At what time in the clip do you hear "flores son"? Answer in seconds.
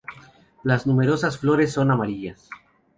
1.37-1.91